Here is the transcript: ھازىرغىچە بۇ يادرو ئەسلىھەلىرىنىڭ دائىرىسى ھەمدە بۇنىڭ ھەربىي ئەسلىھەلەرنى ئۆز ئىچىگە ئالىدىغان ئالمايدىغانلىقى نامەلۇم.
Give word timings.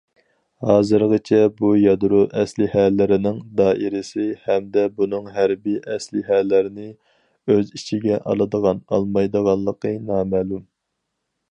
ھازىرغىچە 0.67 1.41
بۇ 1.59 1.69
يادرو 1.79 2.21
ئەسلىھەلىرىنىڭ 2.43 3.37
دائىرىسى 3.61 4.25
ھەمدە 4.47 4.87
بۇنىڭ 4.97 5.29
ھەربىي 5.37 5.79
ئەسلىھەلەرنى 5.97 6.89
ئۆز 6.89 7.79
ئىچىگە 7.81 8.21
ئالىدىغان 8.23 8.83
ئالمايدىغانلىقى 8.97 9.97
نامەلۇم. 10.11 10.69